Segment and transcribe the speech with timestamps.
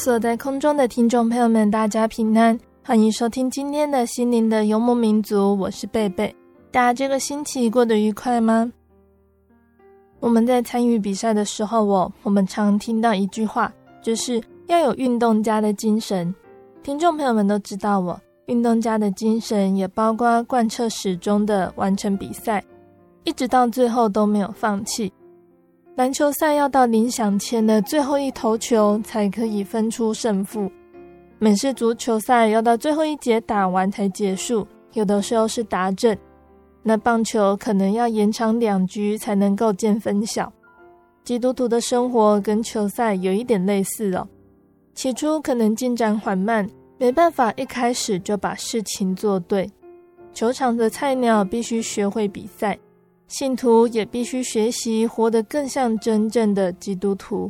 [0.00, 6.34] 所在空中的听众朋友们，大家平安，欢迎收听今天的心灵的游牧民族，我是贝贝。
[6.70, 8.72] 大家这个星期过得愉快吗？
[10.18, 13.70] 我们在参与比赛的时候，我我们常听到一句话，
[14.02, 16.34] 就是要有运动家的精神。
[16.82, 22.64] 听众朋友们都知道，我运动家的精神也包括贯彻始终的完成比赛，
[23.24, 25.12] 一直到最后都没有放弃。
[26.00, 30.72] 篮球赛要到铃响前的最后一投球才可以分出胜负，
[31.38, 36.16] 美式足球赛要到最后一节打完才结束，有的时候是达阵。
[36.82, 40.50] 那棒球可能要延长两局才能够见分晓。
[41.22, 44.26] 基督徒的生活跟球赛有一点类似哦，
[44.94, 49.70] 起初可能进展缓慢，没办法一开始就把事情做对。
[50.32, 52.78] 球场的菜鸟必须学会比赛。
[53.30, 57.48] 信徒也必须学习活得更像真正的基督徒，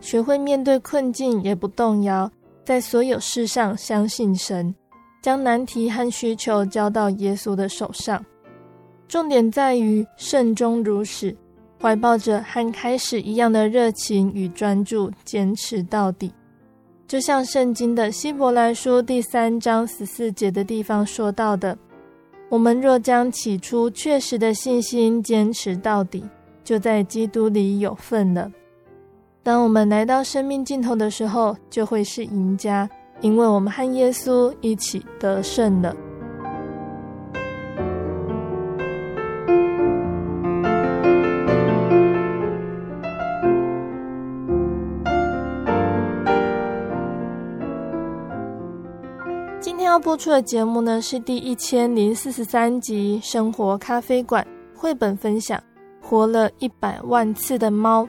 [0.00, 2.28] 学会面对困境也不动摇，
[2.64, 4.74] 在所有事上相信神，
[5.22, 8.22] 将难题和需求交到耶稣的手上。
[9.06, 11.36] 重点在于慎终如始，
[11.80, 16.32] 怀抱着和开始一样的热情与专注，坚持到底。
[17.06, 21.78] 就像圣经的希伯来书第三章十四节的地方说到的。
[22.52, 26.22] 我们若将起初确实的信心坚持到底，
[26.62, 28.52] 就在基督里有份了。
[29.42, 32.86] 当我们来到生命尽头的时候，就会是赢家，
[33.22, 35.96] 因为我们和耶稣一起得胜了。
[49.92, 54.42] 要播出的节目呢，是第一千零四十三集《生活咖啡馆》
[54.80, 55.58] 绘本分享
[56.00, 58.02] 《活了一百万次的猫》。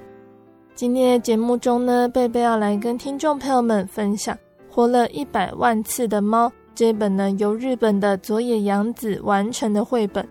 [0.73, 4.33] 今天的节目中呢，贝贝要来跟听众朋友们分享
[4.73, 10.25] 《活了一百万次的猫》这本呢由日本的佐野洋子完成的绘本。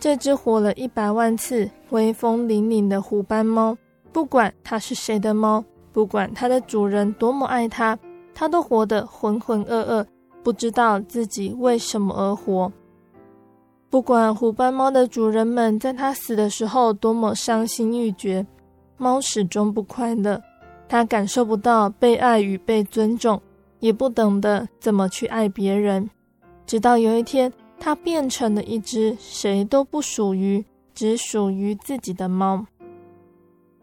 [0.00, 3.78] 这只活了一百万次、威风凛凛的虎斑猫，
[4.12, 7.96] 不管它是谁的猫，不管它的主人多么爱它，
[8.34, 10.04] 它都活得浑浑噩噩。
[10.44, 12.70] 不知道自己为什么而活。
[13.88, 18.46] 不管虎斑猫的主人们在它死的时候多么伤心欲绝，
[18.96, 20.40] 猫始终不快乐。
[20.86, 23.40] 它感受不到被爱与被尊重，
[23.80, 26.08] 也不懂得怎么去爱别人。
[26.66, 27.50] 直到有一天，
[27.80, 30.62] 它变成了一只谁都不属于、
[30.94, 32.66] 只属于自己的猫。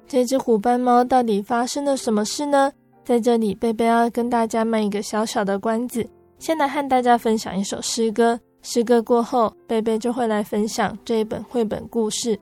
[0.08, 2.72] 这只虎斑猫到底发生了什么事呢？
[3.04, 6.08] 在这里，贝贝要跟大家卖一个小小的关子。
[6.42, 12.36] 先来和大家分享一首诗歌，诗歌过后，贝贝就会来分享这一本绘本故事。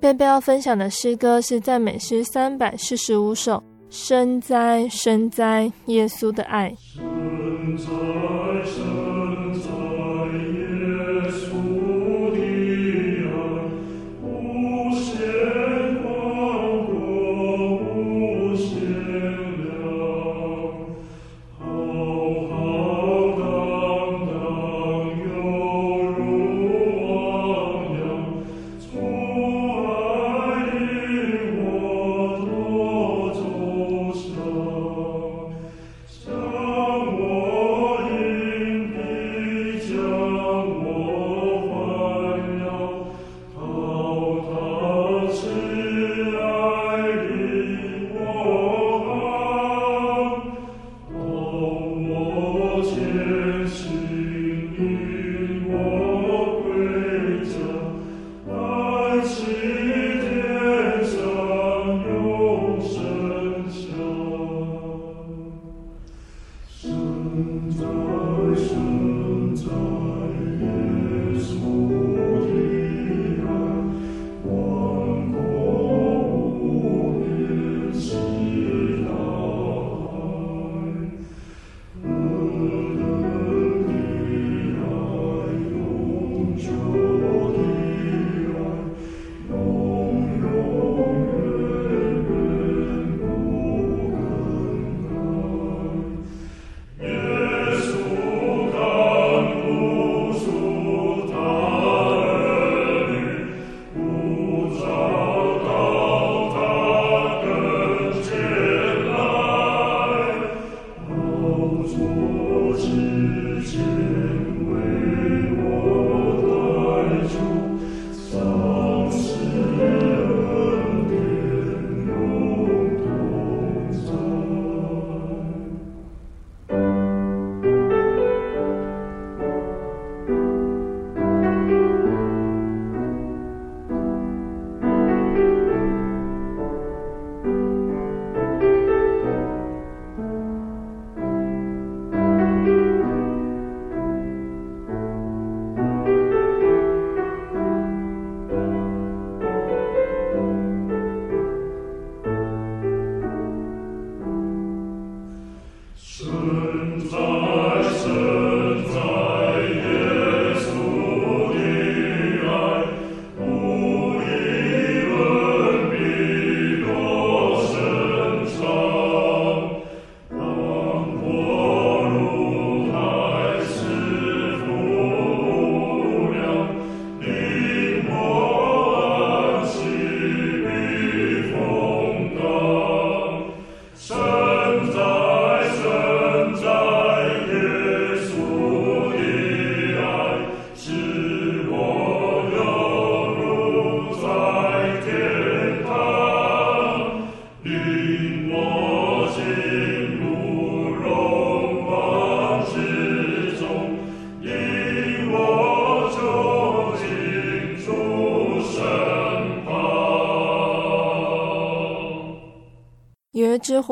[0.00, 6.74] 贝贝要分享的诗歌是赞美诗三百四十五首，深哉深哉，耶稣的爱。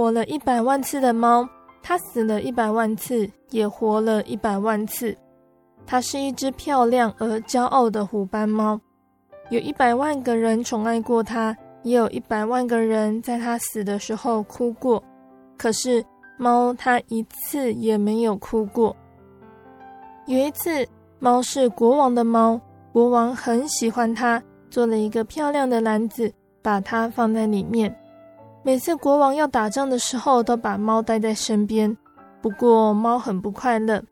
[0.01, 1.47] 活了一百万次的猫，
[1.83, 5.15] 它死了一百万次，也活了一百万次。
[5.87, 8.81] 它是一只漂亮而骄傲的虎斑猫，
[9.51, 15.05] 有一百万个人宠爱过它，也有一百万个人在它死的时候哭过。
[15.59, 16.03] 可是
[16.39, 18.97] 猫它一次也没有哭过。
[20.25, 20.89] 有一次，
[21.19, 22.59] 猫是国王的猫，
[22.91, 26.33] 国王很喜欢它，做了一个漂亮的篮子，
[26.63, 27.95] 把它放在里面。
[28.63, 31.97] 每次国王要打仗的时候，都把猫带在身边。
[32.43, 34.03] 不过猫很不快乐。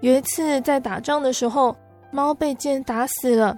[0.00, 1.74] 有一次在打仗的时候，
[2.10, 3.56] 猫被箭打死了。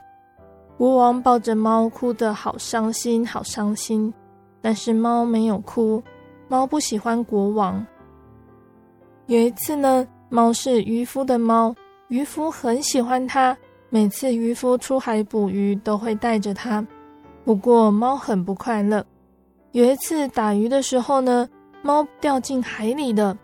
[0.76, 4.12] 国王抱着猫，哭得好伤心，好伤心。
[4.61, 6.02] 但是猫没有哭，
[6.49, 7.84] 猫不喜欢国王。
[9.26, 11.75] 有一次呢，猫是渔夫的猫，
[12.08, 13.56] 渔夫很喜欢它，
[13.88, 16.87] 每次渔夫出海捕鱼都会带着它。
[17.42, 19.02] 不过猫很不快乐。
[19.73, 21.49] 有一次打鱼的时候呢，
[21.82, 23.37] 猫掉进海里了，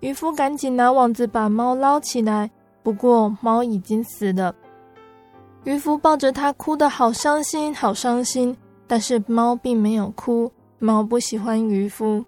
[0.00, 2.50] 渔夫赶紧拿网子把猫捞起来，
[2.82, 4.54] 不过猫已经死了。
[5.64, 8.56] 渔夫抱着它哭得好伤心，好伤心，
[8.86, 12.24] 但是猫并没有哭，猫不喜欢渔夫。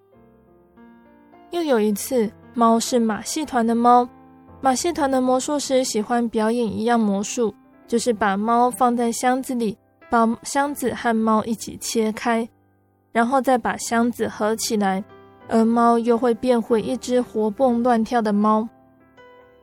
[1.51, 4.09] 又有一次，猫是马戏团的猫，
[4.59, 7.53] 马戏团的魔术师喜欢表演一样魔术，
[7.87, 9.77] 就是把猫放在箱子里，
[10.09, 12.47] 把箱子和猫一起切开。
[13.17, 15.03] 然后再把箱子合起来，
[15.49, 18.69] 而猫又会变回一只活蹦乱跳的猫。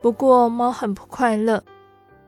[0.01, 1.63] 不过猫很不快乐。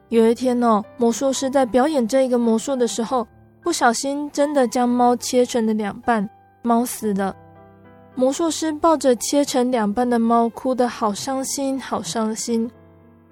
[0.08, 3.28] 有一天哦，魔术师在表演这个魔术的时候，
[3.62, 6.30] 不小心真的将猫切成了两半，
[6.62, 7.36] 猫死了。
[8.16, 12.72] 魔术师抱着切成两半的猫，哭得好伤心，好伤心。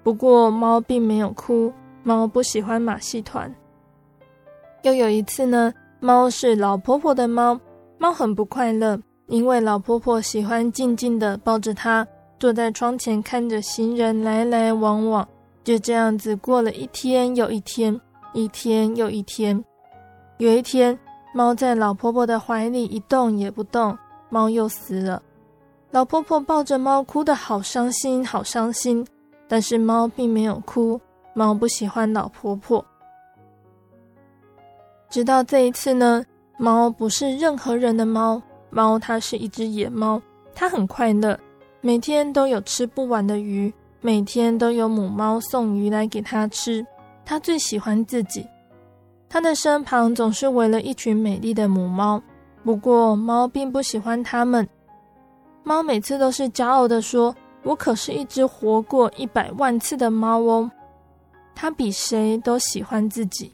[0.02, 1.72] 不过猫并没有哭，
[2.02, 3.50] 猫不喜欢马戏团。
[4.82, 7.58] 又有一次呢，猫是老婆婆的猫。
[7.98, 12.06] 猫很不快乐，因为老婆婆喜欢静静的抱着它，
[12.38, 15.26] 坐在窗前看着行人来来往往，
[15.64, 17.98] 就这样子过了一天又一天，
[18.34, 19.64] 一天又一天。
[20.36, 20.96] 有一天，
[21.32, 23.96] 猫在老婆婆的怀里一动也不动，
[24.28, 25.22] 猫又死了。
[25.90, 29.06] 老婆婆抱着猫，哭得好伤心，好伤心。
[29.48, 31.00] 但是猫并没有哭，
[31.32, 32.84] 猫不喜欢老婆婆。
[35.08, 36.22] 直到这一次呢。
[36.56, 40.20] 猫不是任何人的猫，猫它是一只野猫，
[40.54, 41.38] 它很快乐，
[41.80, 46.86] 每天都有吃不完的鱼，每天都有母猫送鱼来给它吃。
[47.24, 48.46] 它最喜欢自己，
[49.28, 52.22] 它的身旁总是围了一群美丽的母猫。
[52.64, 54.66] 不过，猫并不喜欢它们。
[55.62, 57.34] 猫每次都是骄傲地说
[57.64, 60.70] ：“我可是一只活过一百万次的猫哦。”
[61.54, 63.52] 它比谁都喜欢自己。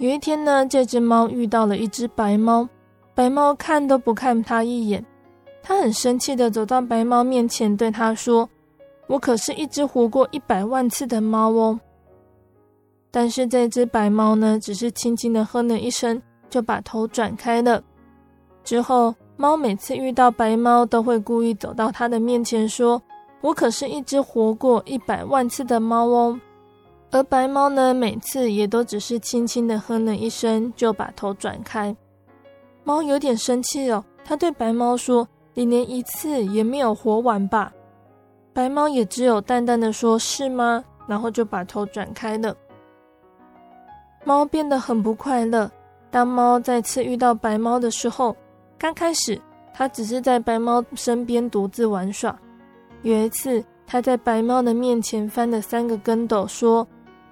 [0.00, 2.66] 有一天呢，这只猫遇到了一只白猫，
[3.14, 5.04] 白猫看都不看它一眼。
[5.62, 8.48] 它很生气地走到白猫面前，对它说
[9.08, 11.78] ：“我可是一只活过一百万次的猫哦。”
[13.12, 16.20] 但是这只白猫呢，只是轻轻地哼了一声。
[16.48, 17.80] 就把头转开了。
[18.64, 23.00] 之后，猫每次遇到白猫，都会故意走到它的面前，说
[23.42, 26.40] ：“我可是一只活过一百万次的猫哦。”
[27.12, 31.94] 而白猫呢，每次也都只是轻轻的哼了一声，就把头转开。
[32.84, 37.72] 猫有点生气哦，它对白猫说：“你连一次也没有活完吧？”
[38.54, 42.54] 白猫也只有淡淡的说：“是吗？”然后就把头转开了。
[44.24, 45.70] 猫变得很不快乐。
[46.10, 48.36] 当猫再次遇到白猫的时候，
[48.78, 49.40] 刚开始
[49.72, 52.36] 它只是在白猫身边独自玩耍。
[53.02, 56.86] 有一次，它在白猫的面前翻了三个跟斗，说：“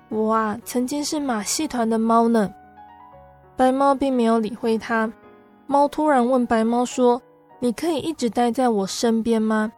[0.08, 2.52] 我啊，曾经是马戏团的猫呢。”
[3.56, 5.12] 白猫并没有理会它。
[5.66, 7.20] 猫突然问白猫说
[7.60, 9.72] ：“你可以一直待在我身边吗？”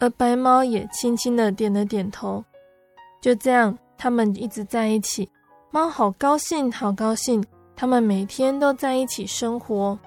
[0.00, 2.42] 而白猫也轻轻的点了点头。
[3.20, 5.30] 就这样，他们一直在一起。
[5.70, 7.44] 猫好高兴，好高兴。
[7.76, 9.98] 他们每天都在一起生活。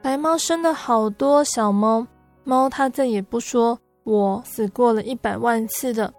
[0.00, 2.06] 白猫生了好多小猫，
[2.44, 6.14] 猫它再也不说我死过了一百万次的。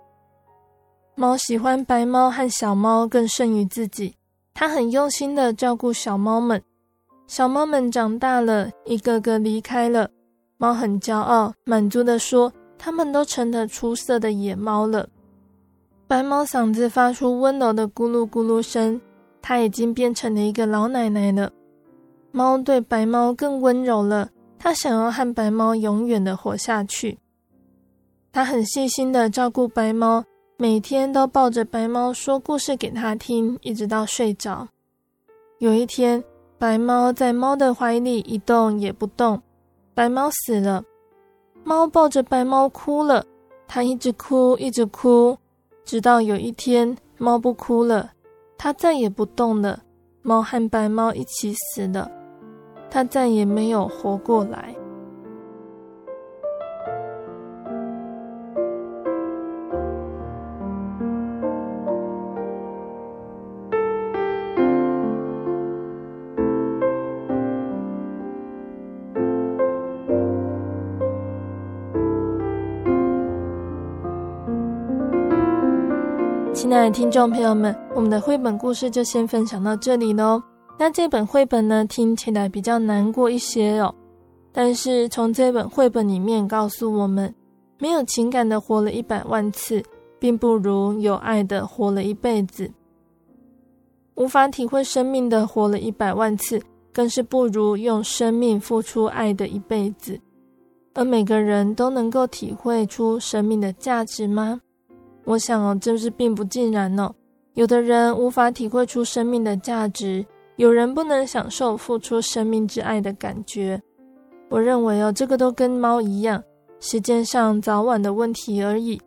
[1.16, 4.16] 猫喜欢白猫和小猫更胜于自己，
[4.54, 6.62] 它很用心的照顾小猫们。
[7.28, 10.10] 小猫们长大了，一个个离开了，
[10.58, 15.08] 猫很骄傲，满足的说：“它们都成了出色的野猫了。”
[16.08, 19.00] 白猫嗓子发出温柔的咕噜咕噜声。
[19.44, 21.52] 它已经变成了一个老奶奶了。
[22.32, 27.18] 猫对白猫更温柔了，它想要和白猫永远的活下去。
[28.32, 30.24] 它很细心的照顾白猫，
[30.62, 34.68] 每天都抱着白猫说故事给它听，一直到睡着。
[35.58, 36.24] 有一天，
[36.60, 39.42] 白猫在猫的怀里一动也不动，
[39.96, 40.84] 白猫死了。
[41.64, 43.26] 猫抱着白猫哭了，
[43.68, 45.36] 它一直哭，一直哭，
[45.84, 48.12] 直到有一天，猫不哭了。
[48.56, 49.82] 它再也不动了，
[50.22, 52.08] 猫和白猫一起死了，
[52.88, 54.76] 它再也没有活过来。
[76.72, 80.42] 亲爱的听众朋友们，我们的绘本故事就先分享到这里喽。
[80.80, 83.94] 那这本绘本呢，听起来比较难过一些哦。
[84.54, 87.36] 但是从这本绘本里面告诉我们，
[87.78, 89.84] 没有情感的活了一百万次，
[90.18, 92.72] 并不如有爱的活了一辈子。
[94.16, 96.58] 无法体会生命的活了一百万次，
[96.94, 100.18] 更是不如用生命付出爱的一辈子。
[100.94, 104.62] 而每个人都能够体会出生命的价值吗？
[105.24, 107.14] 我想哦，这是并不尽然哦。
[107.54, 110.26] 有的人无法体会出生命的价值，
[110.56, 113.82] 有人不能享受付出生命之爱的感觉。
[114.50, 116.42] 我认为哦，这个都跟猫一样，
[116.80, 119.00] 时间上早晚的问题而已。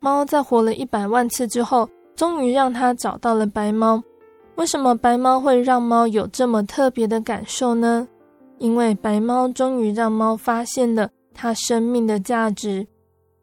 [0.00, 4.02] 猫在活了一百万次之后，终于让它找到了白猫。
[4.56, 8.06] 为什么白猫会让猫有这么特别的感受呢？
[8.58, 12.86] 因为白猫终于让猫发现了它生命的价值。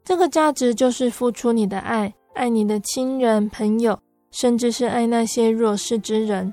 [0.09, 3.95] 这个价值就是付出你的爱，爱你的亲人、朋友，
[4.31, 6.51] 甚至是爱那些弱势之人，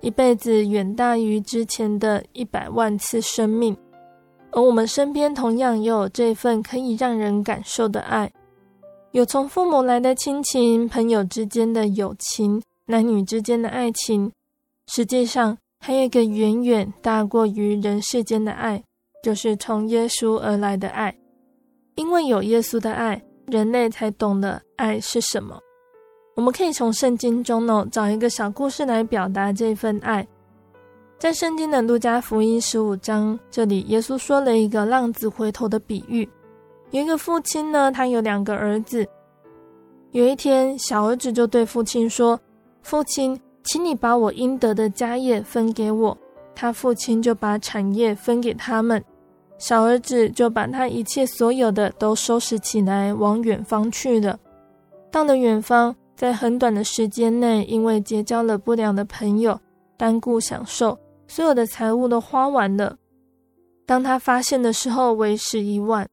[0.00, 3.76] 一辈子远大于之前的一百万次生命。
[4.52, 8.32] 而我们身边同样也有这份可以让人感受的爱，
[9.10, 14.30] 有从父母来的亲情、朋友之间的友情、男女之间的爱情，
[14.86, 18.80] 实际上还有一个远远大过于人世间的爱，
[19.20, 21.12] 就是从耶稣而来的爱。
[21.96, 25.58] 因为有耶稣的爱，人类才懂得爱是什么。
[26.34, 30.26] 我们可以从圣经中呢找一个小故事来表达这份爱。
[31.18, 36.28] 在圣经的路加福音十五章这里，耶稣说了一个浪子回头的比喻。
[36.90, 39.06] 有一个父亲呢，他有两个儿子。
[40.10, 42.38] 有一天，小儿子就对父亲说
[42.82, 46.16] ：“父亲，请你把我应得的家业分给我。”
[46.54, 49.02] 他父亲就把产业分给他们。
[49.56, 54.38] 小儿子就把他一切所有的都收拾起来，往远方去了。
[55.10, 59.58] 到了远方，在很短的时间内，因为结交了不良的朋友，
[59.96, 62.96] 单顾享受，所有的财物都花完了。
[63.86, 66.08] 当他发现的时候，为时已晚。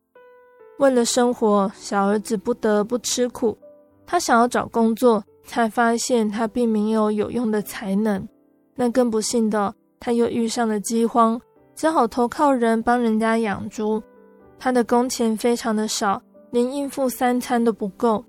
[0.78, 3.58] 为了生活，小儿子不得不吃苦。
[4.06, 8.28] 他想要找工作，才发现他并没有有用的才能。
[8.76, 11.40] 那更不幸的，他又遇上了饥荒，
[11.82, 14.00] 只好投靠人帮人家养猪。
[14.60, 16.22] 他的工钱非常的少，
[16.52, 18.24] 连应付三餐都不够。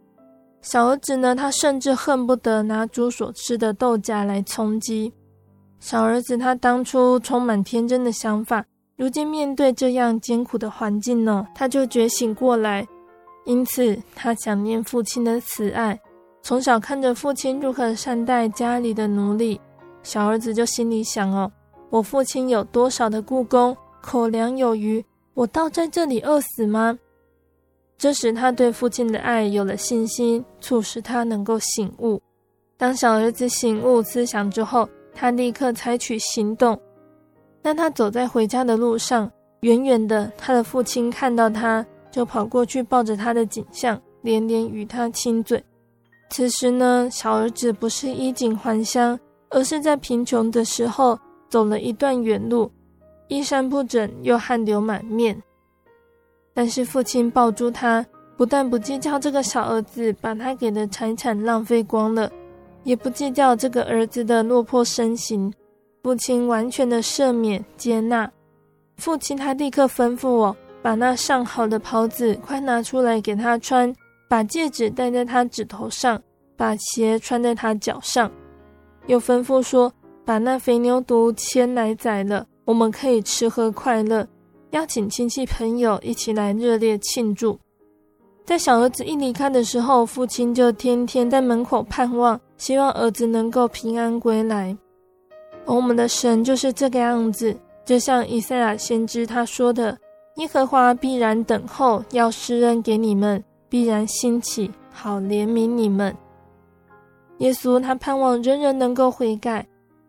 [0.62, 5.12] 小儿子呢，他甚至恨不得拿猪所吃的豆荚来充饥。
[5.80, 8.64] 小儿子他当初充满天真的想法。
[8.96, 12.88] 如今面对这样艰苦的环境呢，他就觉醒过来，
[13.44, 16.00] 因此他想念父亲的慈爱。
[16.40, 19.60] 从小看着父亲如何善待家里的奴隶，
[20.02, 21.52] 小儿子就心里想：哦，
[21.92, 26.98] 我父亲有多少的雇工，口粮有余，我倒在这里饿死吗？
[27.98, 32.18] 这时他对父亲的爱有了信心，促使他能够醒悟。
[32.78, 36.80] 当小儿子醒悟思想之后，他立刻采取行动。
[37.60, 39.30] 当他走在回家的路上，
[39.60, 45.62] 远远的，他的父亲看到他，就跑过去抱着他的景象，连连与他亲嘴。
[46.30, 49.20] 此时呢，小儿子不是衣锦还乡，
[49.50, 51.18] 而是在贫穷的时候
[51.52, 52.72] 走了一段远路，
[53.28, 55.36] 衣衫不整，又汗流满面。
[56.54, 58.06] 但是父亲抱住他，
[58.38, 62.32] 不但不计较这个小儿子把他给的财产浪费光了，
[62.84, 65.52] 也不计较这个儿子的落魄身形。
[66.02, 68.32] 父亲完全的赦免接纳，
[68.96, 73.94] 父亲他立刻吩咐我把那上好的袍子快拿出来给他穿，
[74.26, 76.18] 把戒指戴在他指头上，
[76.56, 78.32] 把鞋穿在他脚上，
[79.06, 79.92] 又吩咐说
[80.24, 84.26] 把那肥牛犊牵来宰了，我们可以吃喝快乐，
[84.70, 87.58] 邀请亲戚朋友一起来热烈庆祝。
[88.44, 94.76] 在小儿子一离开的时候，父亲就天天在门口盼望，希望儿子能够平安归来。
[95.64, 99.96] 而我们的神就是这个样子，就像以赛亚先知他说的
[100.38, 106.14] ：“耶和华必然等候，要施恩给你们，必然兴起，好怜悯你们。”
[107.38, 109.64] 耶稣他盼望人人能够悔改，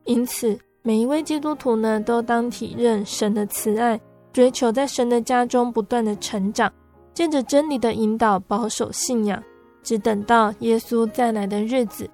[0.06, 4.00] 因此每一位基督徒呢，都当体认神的慈爱，
[4.32, 6.72] 追求在神的家中不断的成长，
[7.13, 9.42] 借着真理的引导，保守信仰，
[9.82, 12.10] 只等到耶稣再来的日子。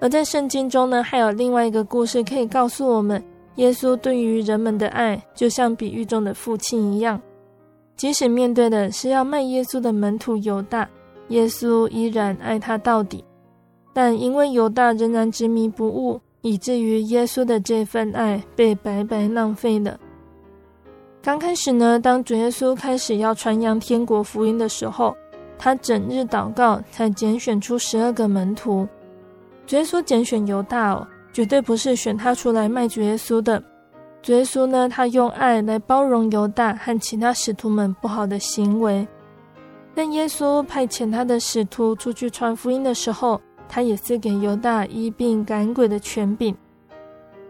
[0.00, 3.22] 而在圣经中呢，还有另外一个故事可以告诉我们，
[3.56, 7.20] 耶稣对于人们的爱，就像比喻中的父亲一样。
[7.96, 10.88] 即使面对的是要卖耶稣的门徒犹大，
[11.28, 13.24] 耶稣依然爱他到底。
[13.92, 19.98] 但因为犹大仍然执迷不悟，以至于耶稣的这份爱被白白浪费了。
[21.20, 25.16] 刚开始呢，当主耶稣开始要传扬天国福音的时候，
[25.58, 28.86] 他整日祷告，才拣选出十二个门徒。
[29.66, 33.62] 主耶稣拣选犹大哦，绝对不是选他出来卖主耶稣的。
[34.22, 39.06] 主耶稣呢，他用爱来包容犹大和其他使徒们不好的行为。
[39.94, 46.56] 但耶稣派遣他的使徒出去传福音的时候，他也赐给犹大医病赶鬼的权柄。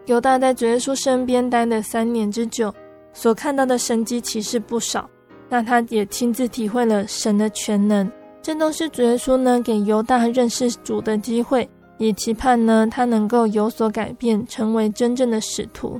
[0.05, 2.73] 犹大在主耶稣身边待了三年之久，
[3.13, 5.09] 所看到的神迹其实不少。
[5.47, 11.67] 那他也亲自体会了神的全能，这都是主耶稣呢给犹大认识主的机会。
[11.97, 15.99] 也期盼呢，他能够有所改变，成为真正的使徒。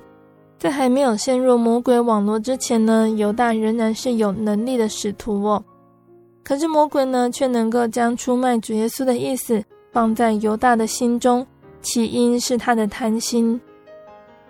[0.57, 5.63] 在还没有陷入魔鬼网络之前呢，犹大仍然是有能力的使徒哦。
[6.43, 11.45] 可是魔鬼呢，却能够将出卖主耶稣的意思放在犹大的心中，
[11.81, 13.59] 起因是他的贪心。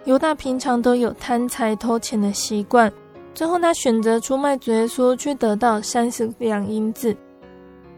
[0.05, 2.91] 犹大平常都有贪财偷钱的习惯，
[3.33, 7.15] 最后他选择出卖主耶稣，去得到三十两银子。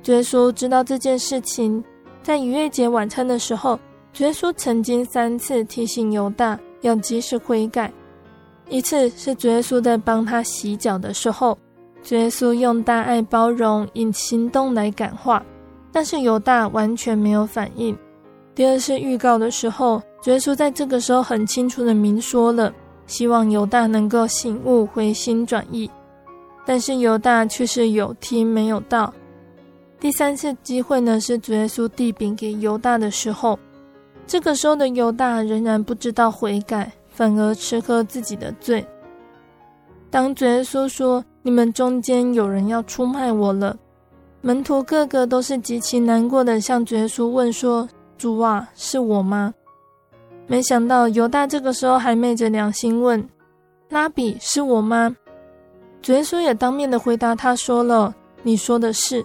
[0.02, 1.84] 主耶稣知道这件事情。
[2.24, 3.80] 在逾越节晚餐的时候，
[4.14, 7.92] 主耶稣曾经三次提醒犹大要及时悔改。
[8.70, 11.58] 一次是主耶稣在帮他洗脚的时候，
[12.04, 15.44] 主耶稣用大爱包容，以行动来感化，
[15.92, 17.98] 但是犹大完全没有反应。
[18.54, 22.74] 第二次预告的时候，主耶稣在这个时候很清楚的明说了，
[23.08, 25.90] 希望犹大能够醒悟、回心转意，
[26.66, 29.14] 但是犹大却是有听没有到。
[30.00, 33.58] 第三次机会呢，是主耶稣递饼给犹大的时候，
[34.26, 38.86] 这个时候的犹大仍然不知道悔改，反而吃喝自己的罪。
[40.10, 43.78] 当主耶稣说：“你们中间有人要出卖我了。”
[44.42, 49.54] 门徒个个都是极其难过的，向主耶稣问说：“主啊，是我吗？”
[50.48, 53.24] 没想到犹大这个时候还昧着良心问
[53.90, 55.16] ：“拉比，是我吗？”
[56.02, 59.24] 主耶稣也当面的回答他说了：“你说的是。”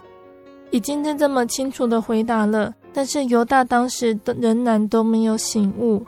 [0.71, 6.05] 已经是这么清楚的回答了，但是犹大当时仍然都没有醒悟，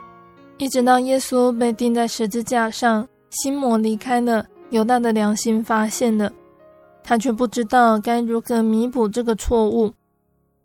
[0.57, 6.31] 一直到耶稣被钉在十字架上，心魔离开了，犹大的良心发现了，
[7.09, 9.91] 他却不知道该如何弥补这个错误。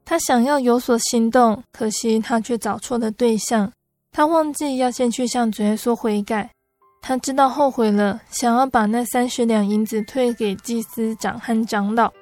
[0.05, 3.73] 他想要有所行动，可惜他却找错了对象。
[4.13, 6.51] 他忘记要先去向主耶稣悔改。
[7.01, 12.13] 他知道后悔了，想要把那三十两银子退给祭司长和长老。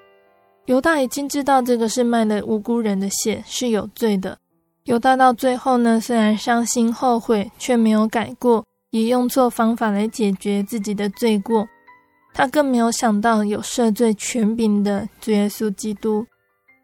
[0.66, 4.38] 犹大已经知道这个是卖了无辜人的血，是有罪的。
[4.84, 11.66] 犹大到最后呢，虽然伤心后悔，却没有改过，也用错方法来解决自己的罪过。
[12.34, 16.26] 他更没有想到有赦罪权柄的主耶稣基督。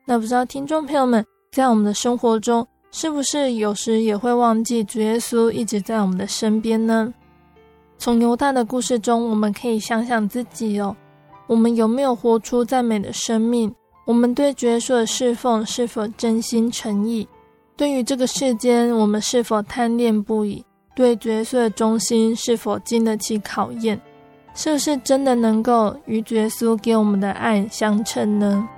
[0.07, 7.13] 那不知道听众朋友们，在我们的生活中，是不是有时也会忘记主耶稣一直在我们的身边呢？
[7.99, 10.97] 从犹大的故事中，我们可以想想自己哦，
[11.47, 13.75] 我们有没有活出赞美的生命？
[14.07, 17.29] 我们对主耶稣的侍奉是否真心诚意？
[17.77, 20.65] 对于这个世间，我们是否贪恋不已？
[20.95, 24.01] 对主耶稣的忠心是否经得起考验？
[24.61, 28.69] 是不是真的能够与主耶稣给我们的爱相称呢？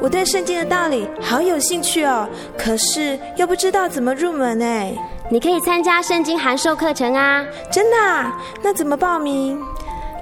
[0.00, 4.94] 我对圣经的道理好有兴趣哦，可是又不知道怎么入门哎。
[5.28, 7.44] 你可以参加圣经函授课程啊！
[7.68, 8.32] 真的啊？
[8.62, 9.60] 那怎么报名？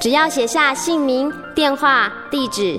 [0.00, 2.78] 只要写下姓名、电话、地址，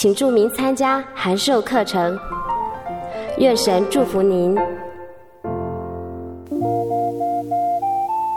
[0.00, 2.16] 请注明参加函授课程。
[3.38, 4.54] 愿神祝福您。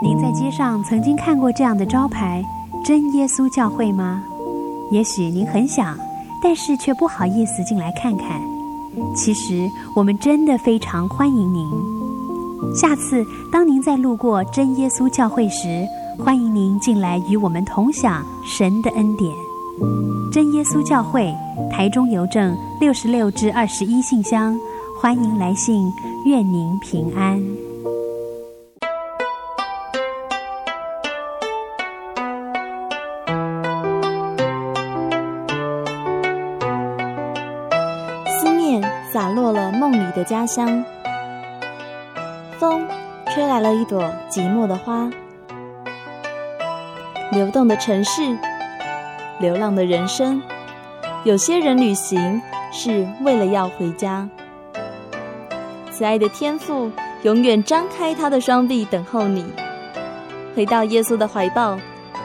[0.02, 2.42] 您在街上曾经看过这样的招牌
[2.84, 4.24] “真耶稣教会”吗？
[4.90, 5.96] 也许您很想，
[6.42, 8.42] 但是却不好意思进来看看。
[9.14, 11.70] 其实我们真的非常欢迎您。
[12.74, 15.86] 下次当您再路过真耶稣教会时，
[16.18, 19.32] 欢迎您进来与我们同享神的恩典。
[20.30, 21.34] 真耶稣教会
[21.70, 24.58] 台中邮政六十六至二十一信箱，
[25.00, 25.92] 欢迎来信，
[26.24, 27.38] 愿您平安。
[38.40, 38.82] 思念
[39.12, 40.82] 洒落了梦里的家乡，
[42.58, 42.86] 风
[43.34, 45.10] 吹来了一朵寂寞的花。
[47.32, 48.36] 流动的城市，
[49.42, 50.40] 流浪的人生，
[51.24, 52.40] 有些人旅行
[52.72, 54.26] 是为了要回家。
[55.90, 56.90] 慈爱的天父
[57.24, 59.44] 永远张开他的双臂等候你，
[60.56, 61.76] 回到耶稣的怀抱，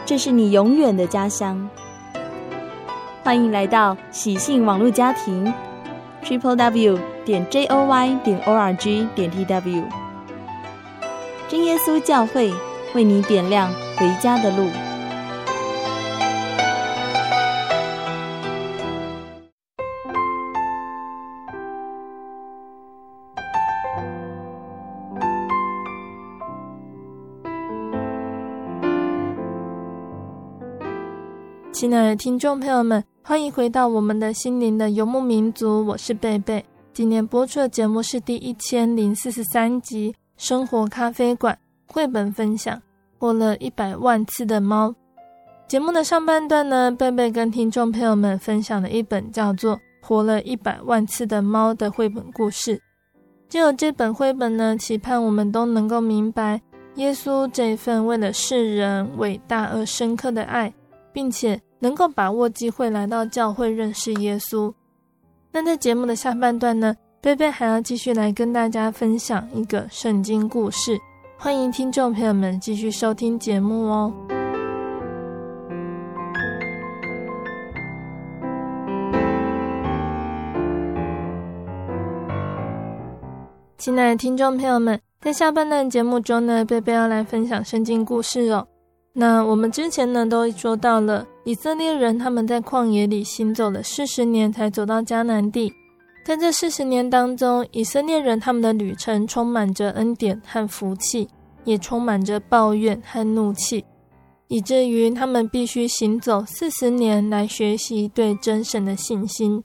[0.05, 1.67] 这是你永远的家乡。
[3.23, 5.51] 欢迎来到喜信网络家庭
[6.23, 6.99] ，Triple W。
[7.25, 9.83] 点 j o y 点 o r g 点 t w，
[11.49, 12.53] 真耶稣教会
[12.93, 14.69] 为你点亮回家的路。
[31.87, 36.61] 亲爱的听众朋友们，欢迎回到我们的心灵的游牧民族，我是贝贝。
[36.91, 41.57] 今年播出的节目是第一千零四十三集《生活咖啡馆》
[41.93, 42.77] 绘本分享，
[43.17, 44.93] 活了一百万次的猫。
[45.65, 52.77] 节目的上半段呢，贝贝跟听众朋友们分享了一本叫做《活了一百万次的猫》的绘本故事。
[53.47, 56.61] 就有这本绘本呢，期盼我们都能够明白
[56.95, 60.73] 耶稣这份为了世人伟大而深刻的爱，
[61.13, 64.73] 并且能够把握机会来到教会认识耶稣。
[65.51, 70.99] 那在节目的下半段呢，贝贝还要继续来跟大家分享一个圣经故事，
[71.37, 74.13] 欢迎听众朋友们继续收听节目哦。
[83.77, 88.67] 亲爱的听众朋友们，在下半段节目中呢，贝贝要来分享圣经故事哦。
[89.19, 95.73] 那我们之前呢都说到了以色列人他们在旷野里行走了四十年才走到迦南地，
[96.23, 101.27] 在这四十年当中，以色列人他们的旅程充满着恩典和福气，
[101.63, 103.83] 也充满着抱怨和怒气，
[104.49, 109.63] 以至于他们必须行走四十年来学习对真神的信心。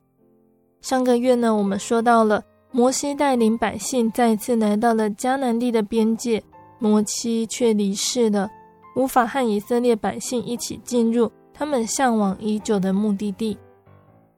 [0.80, 6.42] 上个月呢，我们说到了摩西带领百姓再次来到了迦南地的边界，
[6.78, 8.50] 摩西却离世了，
[8.94, 13.56] 无法和以色列百姓一起进入他们向往已久的目的地。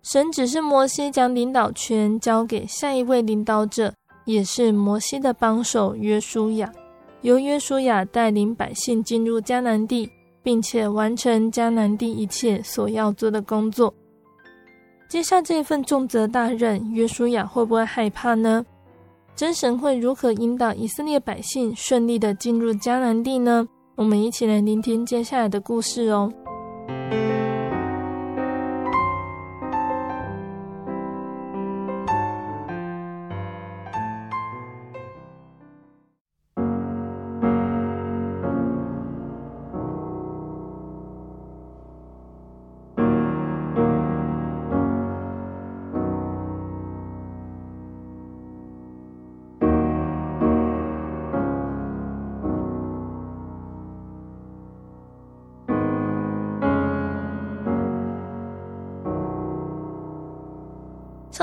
[0.03, 3.93] 神指示摩西将领导权交给下一位领导者，
[4.27, 6.71] 也是摩西的帮手约书亚，
[7.23, 10.11] 由约书亚带领百姓进入迦南地，
[10.43, 13.93] 并且完成迦南地一切所要做的工作。
[15.09, 18.65] 接下这份重责大任，约书亚会不会害怕呢？
[19.35, 23.67] 真神会如何引导以色列百姓顺利地进入迦南地呢？
[23.97, 26.33] 我们一起来聆听接下来的故事哦。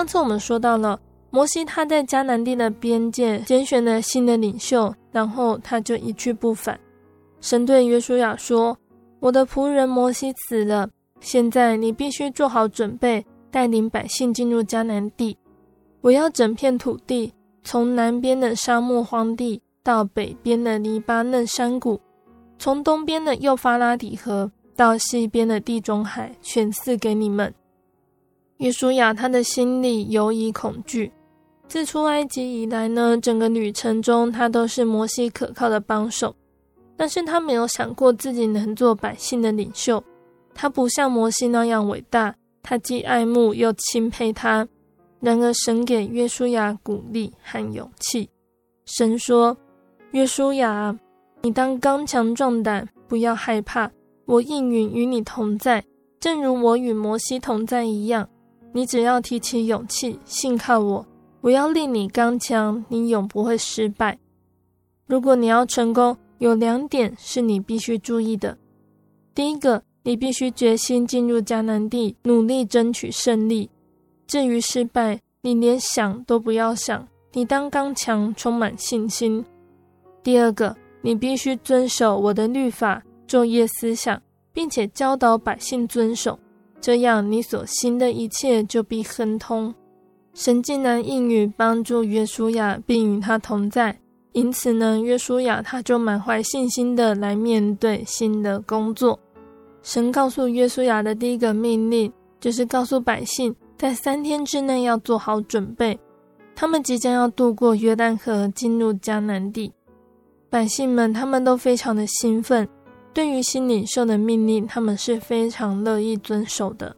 [0.01, 6.79] 上次我们说到了摩西，他在迦南地的边界拣选了新的领袖，然后他就一去不返。
[7.39, 8.75] 神对约书亚说
[9.21, 15.37] ：“我的仆人摩西死了，现在你必须做好准备，带领百姓进入迦南地。
[16.01, 17.31] 我要整片土地，
[17.63, 22.01] 从南边的沙漠荒地到北边的黎巴嫩山谷，
[22.57, 27.53] 从东边的幼发拉底河到西边的地中海，全赐给你们。”
[28.61, 31.11] 约书亚他的心里犹疑恐惧。
[31.67, 36.35] 自出埃及以来呢，整个旅程中他都是摩西可靠的帮手，
[36.95, 40.03] 但是他没有想过自己能做百姓的领袖。
[40.53, 44.67] 他不像摩西那样伟大，他既爱慕又钦佩他。
[45.19, 48.29] 然而神给约书亚鼓励和勇气。
[48.85, 49.57] 神说
[50.13, 50.95] ：“约书亚，
[51.41, 53.89] 你当刚强壮胆，不要害怕，
[54.25, 55.83] 我应允与你同在，
[56.19, 58.29] 正如我与摩西同在一样。”
[58.73, 61.05] 你只要提起勇气，信靠我，
[61.41, 64.17] 我要令你刚强，你永不会失败。
[65.05, 68.57] 如果你要成功，有两点是你必须注意的。
[69.35, 73.69] 第一个，你必须决心进入迦南地，努力争取胜利。
[74.25, 79.43] 至于失败，你连想都不要想，你当刚强，充满信心。
[80.23, 84.21] 第二个，你必须遵守我的律法，昼夜思想，
[84.53, 86.39] 并且教导百姓遵守。
[86.81, 89.73] 这样，你所行的一切就必亨通。
[90.33, 93.95] 神竟然应允帮助约书亚，并与他同在。
[94.31, 99.19] 因此呢，约书亚他就满怀信心的来面对新的工作。
[99.83, 105.99] 神告诉约书亚的第一个命令，就是告诉百姓，在三天之内要做好准备，
[106.55, 109.71] 他们即将要渡过约旦河，进入迦南地。
[110.49, 112.67] 百姓们他们都非常的兴奋。
[113.13, 116.95] 对于新领袖的命令，他们是非常乐意遵守的。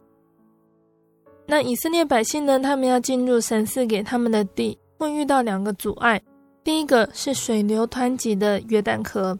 [1.46, 2.58] 那以色列百姓呢？
[2.58, 6.22] 他们要进入神赐给他们的地，会遇到两个阻碍。
[6.62, 9.38] 第一个是水流湍急的约旦河，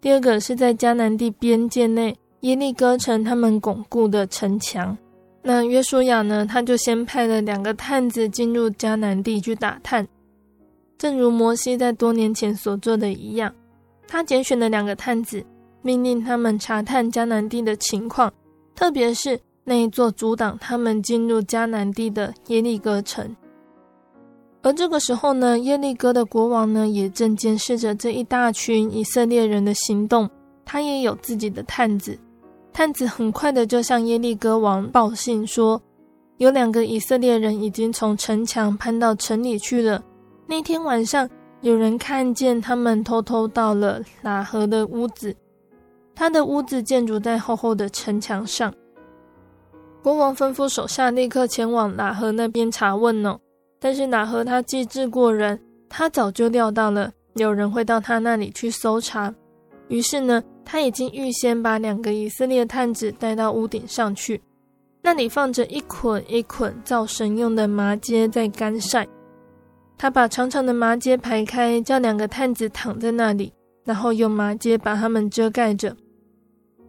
[0.00, 4.96] 第二个是在迦南地边界内耶利哥城他们巩固的城墙。
[5.42, 6.44] 那约书亚呢？
[6.44, 10.08] 他就先派了两个探子进入迦南地去打探，
[10.98, 13.54] 正如摩西在多年前所做的一样，
[14.08, 15.44] 他拣选了两个探子。
[15.84, 18.32] 命令他们查探迦南地的情况，
[18.74, 23.36] 特别是那一座阻挡他们进入迦南地的耶利哥城。
[24.62, 30.28] 而这个时候呢，耶利哥的国王呢，也正监视着这一大群以色列人的行动。
[30.64, 32.18] 他也有自己的探子，
[32.72, 35.78] 探子很快的就向耶利哥王报信说，
[36.38, 40.02] 有两个以色列人已经从城墙攀到城里去了。
[40.46, 41.28] 那天晚上，
[41.60, 45.36] 有人看见他们偷偷到了喇合的屋子。
[46.14, 48.72] 他的屋子建筑在厚厚的城墙上。
[50.02, 53.38] 国王吩咐手下立刻前往喇合那边查问呢。
[53.80, 59.34] 但是喇合他机智过人，他早就料到了有人会到他那里去搜查，
[59.88, 64.40] 于是呢，他已经预先把两个以色列探子带到屋顶上去，
[65.02, 69.06] 那里放着一捆一捆造神用的麻秸在干晒。
[69.98, 73.52] 他把长长的麻秸排开，叫两个探子躺在那里，
[73.84, 75.94] 然后用麻秸把他们遮盖着。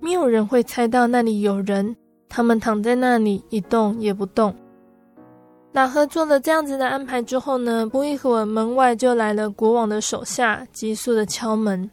[0.06, 1.96] 没有人会猜到那里有人，
[2.30, 4.56] 他们躺在那里一动也不动。
[5.74, 11.90] 喇合做了这样子的安排之后呢，不一会儿门外就来了国王的手下，急速的敲门。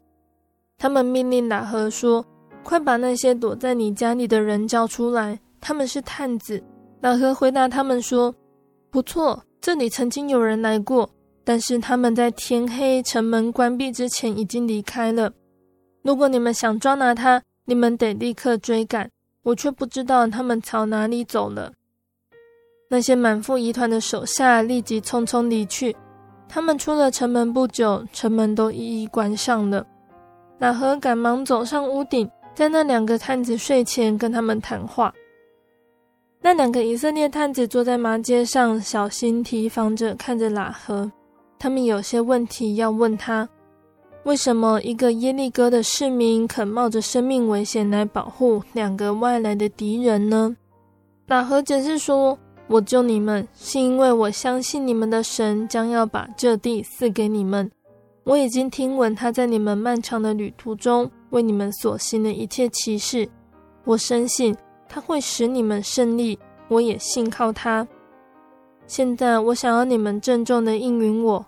[0.76, 2.22] 他们命令喇合说
[2.62, 6.62] ：“快把那些躲在你家里的人交出来，他们是探子。”
[7.00, 8.34] 喇合回答他们说
[8.92, 11.08] ：“不错，这里曾经有人来过，
[11.44, 15.32] 但是他们在天黑、城门关闭之前已经离开了。
[16.02, 19.10] 如果你们想抓拿他，你们得立刻追赶。
[19.42, 21.72] 我却不知道他们朝哪里走了。”
[22.88, 25.96] 那些满腹疑团的手下立即匆匆离去。
[26.48, 29.86] 他们出了城门不久，城门都一一关上了。
[30.60, 35.12] 喇合赶忙走上屋顶，在那两个探子睡前跟他们谈话。
[36.40, 41.10] 那两个以色列探子坐在麻街上，小心提防着看着喇合。
[41.58, 43.48] 他们有些问题要问他：
[44.24, 50.56] 为什么一个耶利哥的市民肯冒着生命危险来保护两个外来的敌人呢？
[51.28, 52.38] 喇合解释说。
[52.68, 57.70] 我救你们，是因为我相信你们的神将要把这地赐给你们。
[58.24, 63.28] 我已经听闻他在你们漫长的旅途中为你们所行的一切奇事，
[63.84, 64.56] 我深信
[64.88, 66.38] 他会使你们胜利。
[66.68, 67.86] 我也信靠他。
[68.86, 71.44] 现在我想要你们郑重地应允我，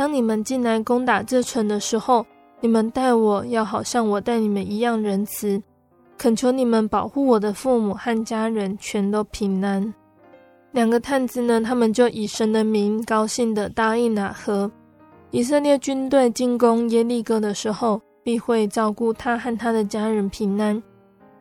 [0.00, 2.24] 当你们进来攻打这城的时候，
[2.62, 5.62] 你们待我要好像我待你们一样仁慈。
[6.16, 9.92] 恳求你们保护我的父母和家人全都平安。
[10.72, 14.72] 两个探子呢，他们就以神的名高兴地答应喇合。
[15.32, 20.82] 以色列军队进攻耶利哥的时候，必会照顾他和他的家人平安。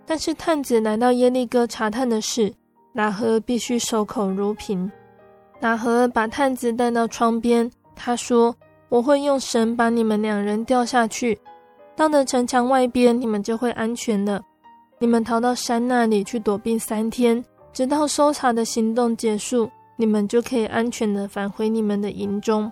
[0.05, 2.53] 但是探子来到耶利哥查探的事，
[2.93, 4.91] 喇合必须守口如瓶。
[5.61, 8.55] 喇合把探子带到窗边，他说
[8.87, 11.37] ：“我会用绳把你们两人吊下去，
[11.97, 14.41] 到了城墙外边，你们就会安全了。
[14.99, 22.69] 你们逃到山那里去躲避三天。”直到搜查的行动结束，你们就可以安全的返回你们的营中。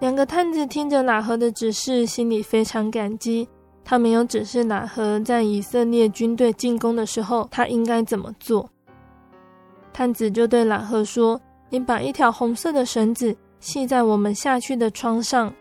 [0.00, 3.48] 两个探子听着喇合的指示，心里非常感激。
[3.84, 8.68] 他没有指示喇合在以色列军队进攻的时候，他应该怎么做。
[9.92, 11.40] 探子就对喇合说
[11.70, 13.34] ：“你把一条红色的绳子
[13.66, 15.52] 系在我们下去的窗上，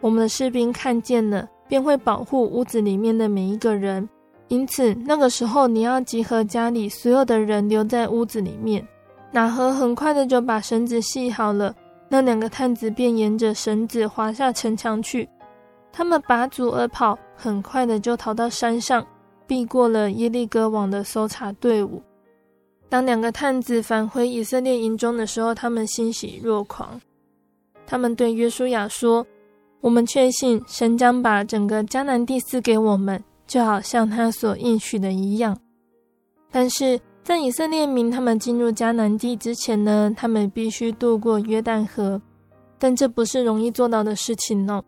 [0.00, 4.08] 我们的士兵看见了，便会保护屋子里面的每一个人。”
[4.48, 8.86] 因此，那个时候你要集合家里所有的人留在屋子里面。
[9.34, 11.74] 喇合很快的就把绳子系好了，
[12.08, 15.28] 那两个探子便沿着绳子滑下城墙去。
[15.92, 19.04] 他们拔足而跑，很快的就逃到山上，
[19.46, 22.00] 避过了耶利哥王的搜查队伍。
[22.88, 27.00] 当两个探子返回以色列营中的时候，他们欣喜若狂。
[27.86, 29.26] 他们对约书亚说
[29.80, 35.54] ：“我们确信神将把整个迦南地赐给我们。”就好像他所应许的一样，
[36.50, 42.20] 但是在以色列民他们进入迦南地之前呢，他们必须渡过约旦河，
[42.78, 44.82] 但这不是容易做到的事情哦。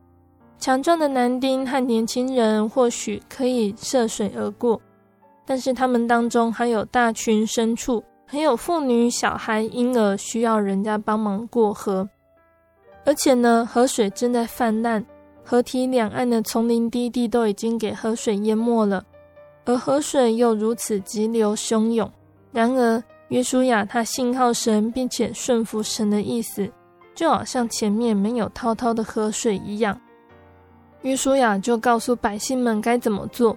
[0.58, 4.80] 强壮的男丁和年轻人或许可以涉水而过，
[5.44, 12.08] 但是他们当中还有大群牲畜，还有妇女、小孩、婴儿需要人家帮忙过河，
[13.06, 15.02] 而且呢，河水正在泛滥。
[15.42, 19.04] 河堤两岸的丛林低地都已经给河水淹没了，
[19.64, 22.10] 而河水又如此急流汹涌。
[22.50, 26.68] 然而，约书亚他信靠神，并且顺服神的意思，
[27.14, 29.96] 就好像前面没有滔滔的河水一样。
[31.02, 33.56] 约书亚就告诉百姓们该怎么做。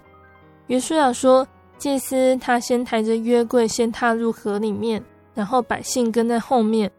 [0.67, 1.47] 约书亚说
[1.79, 6.91] ：“祭司他先抬着约柜，先踏入河里面，然后百姓跟在后面。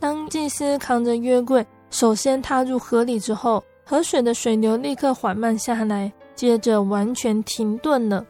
[0.00, 8.24] 当祭司扛着约柜，首先踏入河里之后。”河水的水流立刻缓慢下来，接着完全停顿了。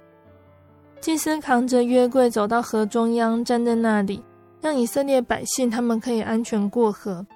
[1.03, 4.25] 祭司扛着约柜走到河中央，站在那里，
[4.63, 7.27] 让以色列百姓他们可以安全过河。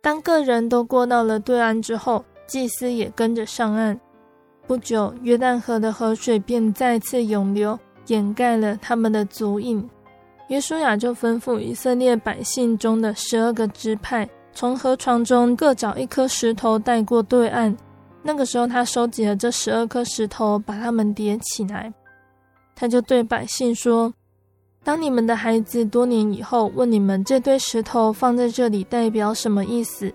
[0.00, 3.98] 当个人都过到了对岸之后，祭司也跟着上岸。
[4.68, 9.84] 不久，约旦河的河水便再次涌流，掩盖了他们的足印。
[10.48, 14.28] 约书亚就吩咐以色列百姓中的十二个支派。
[14.52, 17.74] 从河床中各找一颗石头带过对岸。
[18.22, 21.92] 那个时候，他收集了这十二颗石头，把它们叠起来。
[22.74, 24.12] 他就对百姓说
[24.82, 30.12] ：“当你们的孩子多年以后问你们这堆石头放在这里代表什么意思，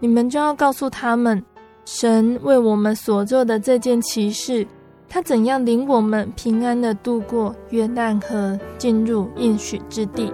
[0.00, 1.42] 你们就要告诉他们，
[1.84, 4.66] 神为我们所做的这件奇事，
[5.08, 10.32] 他怎样领我们平安的度过约旦河，进入应许之地。”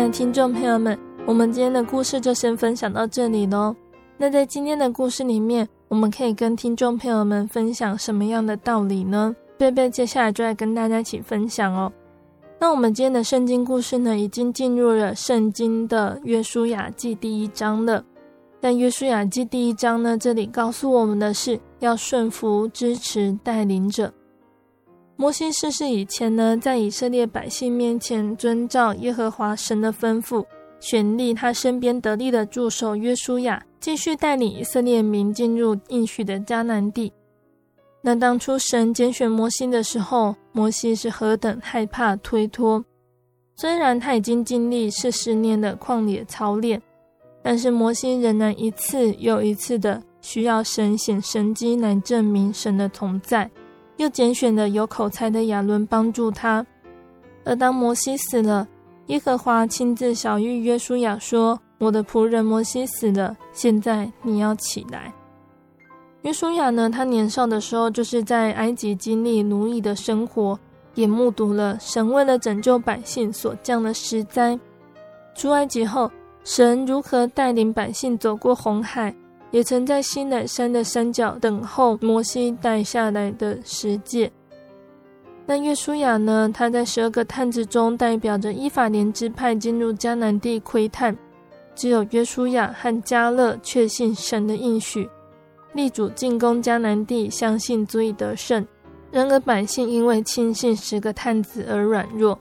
[0.00, 3.74] 的听众朋友们，我们今天的故事就先分享到这里喽。
[4.16, 9.34] 那在今天的故事里面，我们可以跟听众朋友们分享什么样的道理呢？
[9.58, 11.92] 贝贝接下来就来跟大家一起分享哦。
[12.58, 18.02] 那我们今天的圣经故事呢，已经进入了圣经的约书亚记第一章了。
[18.60, 24.12] 但约书亚记第一章呢，这里告诉我们的是要顺服、支持、带领者。
[25.22, 30.44] 摩西逝世以前呢，在以色列百姓面前遵照耶和华神的吩咐，
[30.80, 37.12] 选立他身边得力的助手约书亚，继续带领以色列民进入应许的迦南地。
[38.00, 42.84] 那当初神拣选摩西的时候，摩西是何等害怕推脱。
[43.54, 46.82] 虽然他已经经历四十年的旷野操练，
[47.44, 53.48] 但是摩西仍然一次又一次的需要神显神迹来证明神的同在。
[54.02, 56.66] 又拣选了有口才的亚伦帮助他。
[57.44, 58.66] 而当摩西死了，
[59.06, 65.12] 耶和华亲自晓谕约书亚说：“我的仆人摩西死了，现在你要起来。”
[66.22, 70.58] 约书亚呢，他年少的时候就是在埃及经历奴役的生活，
[70.94, 74.58] 也目睹了神为了拯救百姓所降的十灾。
[75.36, 76.10] 出埃及后，
[76.42, 79.14] 神如何带领百姓走过红海，
[79.52, 84.32] 也曾在西乃山的山脚等候摩西带下来的十诫。
[85.46, 91.16] 那约书亚呢，他在十二个探子中代表着以法莲支派进入迦南地窥探，
[91.74, 95.08] 只有约书亚和迦勒确信神的应许。
[95.74, 98.66] 力主进攻迦南地，相信足以得胜。
[99.10, 102.38] 然而百姓因为轻信十个探子而软弱。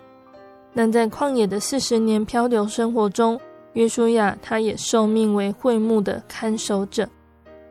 [0.74, 3.38] 但在旷野的四十年漂流生活中，
[3.74, 7.07] 约书亚他也受命为会幕的看守者。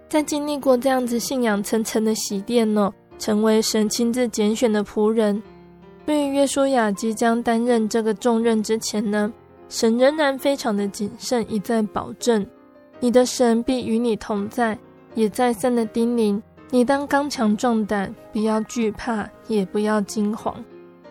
[0.09, 5.42] 在经历过这样子信仰层层的洗炼呢，成为神亲自拣选的仆人。
[6.05, 9.32] 对于约书亚即将担任这个重任之前呢，
[9.68, 12.44] 神仍然非常的谨慎，一再保证：
[12.98, 14.76] 你的神必与你同在。
[15.16, 16.40] 也再三的叮咛，
[16.70, 20.55] 你当刚强壮胆，不要惧怕，也不要惊慌。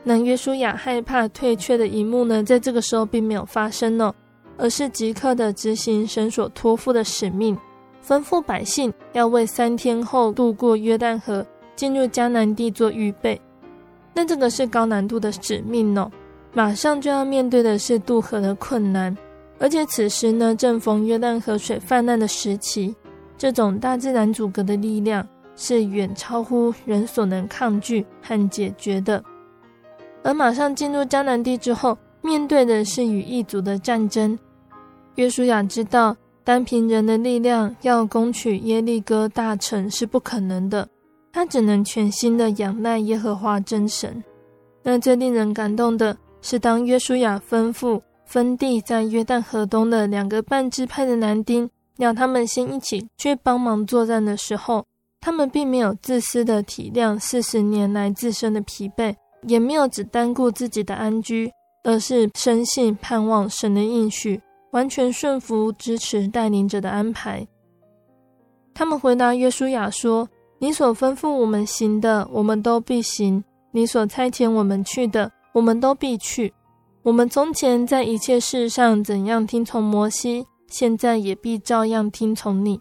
[0.04, 4.16] 那约书亚害怕退却的一幕呢，在这个时候并没有发生呢，
[4.60, 7.58] 而是即刻的执行神所托付的使命，
[8.06, 11.46] 吩咐百姓要为三天后渡过约旦河，
[11.78, 13.40] 进入迦南地做预备。
[14.14, 16.12] 那这个是高难度的使命哦，
[16.54, 19.18] 马上就要面对的是渡河的困难，
[19.60, 22.94] 而且此时呢，正逢约旦河水泛滥的时期。
[23.38, 29.24] 这种大自然阻隔的力量是远超乎人所能抗拒和解决的，
[30.22, 34.38] 而马上进入迦南地之后，面对的是与异族的战争。
[35.20, 36.16] 约书亚知道，
[36.46, 40.88] 单凭人的力量要攻取耶利哥大城是不可能的，
[41.34, 44.24] 他只能全心的仰赖耶和华真神。
[44.82, 51.70] 那最令人感动的是，当约书亚吩咐分地在约旦河东的两个半支派的男丁。
[51.98, 54.86] 要他们先一起去帮忙作战的时候，
[55.20, 59.14] 他们并没有自私的体谅四十年来自身的疲惫，
[59.46, 61.52] 也没有只单顾自己的安居，
[61.84, 64.42] 而是深信盼望神的应许，
[64.72, 67.48] 完全顺服支持带领者的安排。
[68.74, 70.28] 他们回答约书亚说
[70.60, 76.54] ：“你所吩咐我们行的，我们都必行；你所差遣我们去的，我们都必去。
[77.04, 82.80] 我们从前在一切事上怎样听从摩西。”现在也必照样听从你。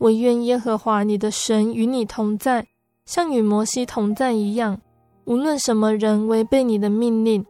[0.00, 2.66] 惟愿耶和华你的神与你同在，
[3.06, 4.78] 像与摩西同在一样。
[5.24, 7.42] 无论什么人违背你的命令，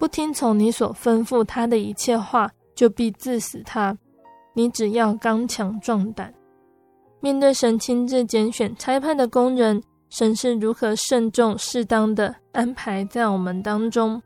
[0.00, 3.96] 不听从你所吩咐他的一切话，就必治死他。
[4.52, 6.32] 你只要刚强壮胆。
[7.20, 14.22] 面对神亲自拣选差派的工人，神是如何慎重适当的安排在我们当中。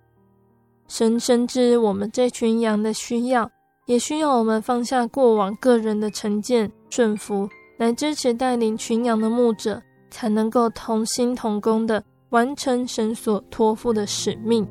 [0.86, 3.51] 神深知我们这群羊的需要。
[3.86, 9.80] 也需要我们放下过往个人的成见，顺服来支持带领群羊的牧者，
[10.11, 14.68] 才能够同心同工的完成神所托付的使命。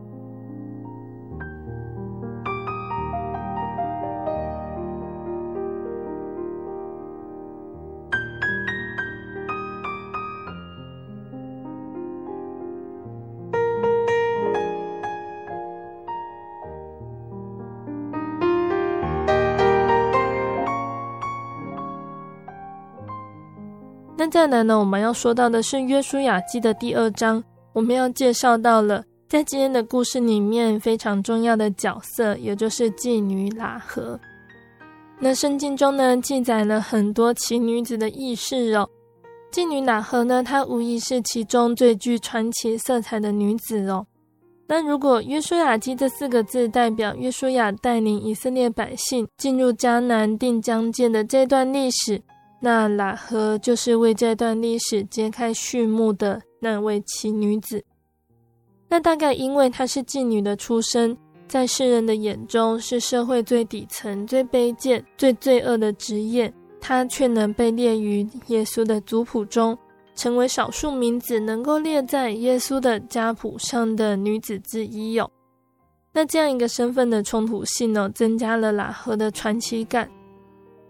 [24.50, 27.44] 来呢，我们要说到的是约书亚记的第二章，
[27.74, 34.20] 我们要介绍到了在今天的故事里面非常重要的角色，也就是妓女喇合。
[35.20, 38.88] 那圣经中呢，记载了很多奇女子的轶事哦。
[39.52, 44.06] 妓女喇合呢，她无疑是其中最具传奇色彩的女子哦。
[44.68, 52.22] 那如果约书亚记这四个字代表约书亚带领以色列百姓进入迦南定疆界的这段历史，
[52.60, 57.84] 那喇合就是为这段历史揭开序幕的那位奇女子。
[58.90, 61.16] 那大概因为她是妓女的出身，
[61.48, 66.52] 在世人的眼中是社会最底层、最卑贱、最罪恶的职业，
[66.82, 69.78] 她却能被列于耶稣的族谱中，
[70.16, 75.30] 成为少数名字能够列在耶稣的家谱上的女子之一哟。
[76.12, 80.10] 那这样一个身份的冲突性呢，增加了喇合的传奇感。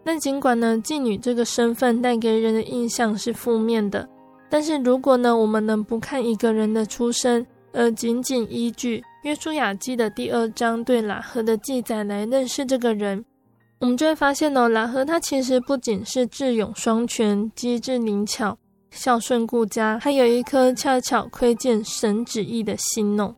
[0.07, 4.07] 那尽管呢，妓女这个身份带给人的印象是负面的，
[4.49, 13.25] 但是如果呢，我们能不看一个人的出身，而仅仅依据《约书亚记》的第二章对拉合的记载来认识这个人，
[13.81, 18.57] 我们就会发现哦，拉合他其实不仅是智勇双全、机智灵巧、
[18.89, 23.35] 孝顺顾家，还有一颗恰巧窥见神旨意的心哦。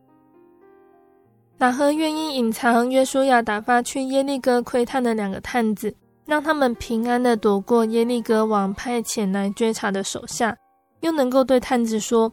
[1.58, 5.92] 拉合愿意隐藏约书亚打发去耶利哥窥探的两个探子。
[6.30, 10.56] 让他们平安的躲过耶利哥王派遣来追查的手下，
[11.00, 12.32] 又能够对探子说：“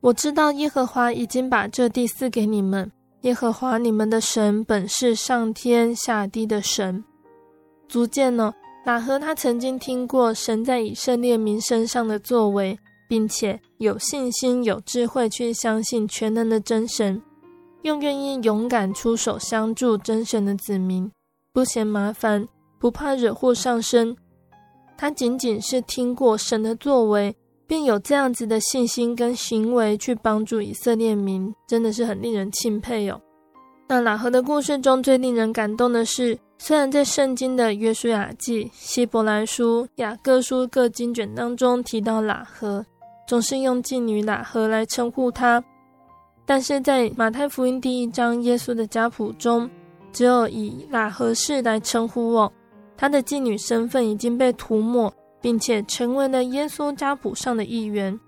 [0.00, 2.88] 我知道耶和华已经把这地赐给你们。
[3.22, 7.02] 耶和华你们的神本是上天下地的神。”
[7.90, 8.54] 足见呢，
[8.86, 17.20] 喇合他曾经听过神在以色列民身上的作为，并且有信心、有智慧去相信全能的真神，
[17.82, 21.10] 又愿意勇敢出手相助真神的子民，
[21.52, 22.46] 不嫌麻烦。
[22.78, 24.16] 不怕惹祸上身，
[24.96, 27.34] 他仅仅是听过神的作为，
[27.66, 33.20] 便有这样子的信心跟行为去帮助以色列民，真的是很令人钦佩哦。
[33.88, 42.84] 那喇合的故事中最令人感动的是，虽然在圣经的约书亚记、希伯来书、雅各书各经卷当中提到喇合，
[43.26, 45.62] 总是用妓女喇合来称呼他，
[46.44, 49.68] 但是在马太福音第一章耶稣的家谱中，
[50.12, 52.52] 只有以喇合氏来称呼哦。
[52.98, 58.18] 他的妓女身份已经被涂抹，并且成为了耶稣家谱上的一员。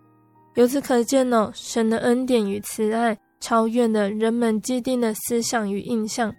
[0.54, 6.32] 由此可见呢，神的恩典与慈爱超越了人们既定的思想与印象，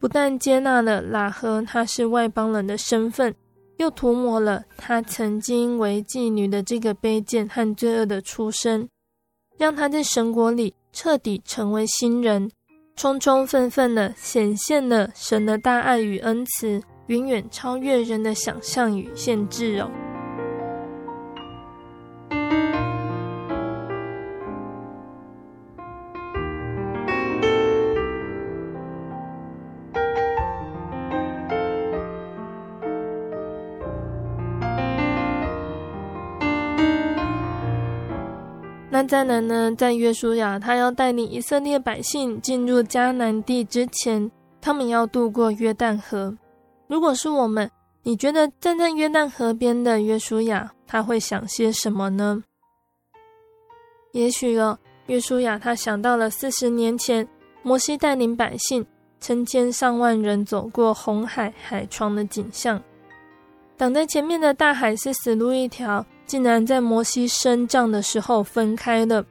[0.00, 3.32] 不但接纳了喇合他是外邦人的身份，
[3.76, 8.88] 又涂抹了他曾经为妓女的这个卑贱和罪恶的出身，
[9.56, 12.50] 让他在神国里彻底成为新人，
[12.96, 16.82] 充充分分的显现了神的大爱与恩慈。
[17.10, 19.90] 远远超越人的想象与限制哦。
[38.88, 44.30] 那再来呢，在约书亚他要带领以色列百姓进入迦南地之前，
[44.60, 46.32] 他们要渡过约旦河。
[46.90, 47.70] 如果是我们，
[48.02, 52.42] 你觉得站在约旦河边的约书亚，他会想些什么呢？
[54.10, 54.76] 也许哦，
[55.06, 57.24] 约书亚他想到了四十年前，
[57.62, 58.84] 摩西带领百姓
[59.20, 62.82] 成千上万人走过红海海窗的景象。
[63.76, 69.24] 挡在前面的大海是死路一条，竟然在摩西伸杖的时候分开了。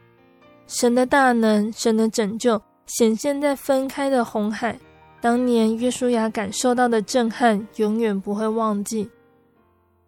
[0.65, 4.79] 神的大能，神的拯救，显现在分开的红海。
[5.21, 9.09] 当年约书亚感受到的震撼，永远不会忘记。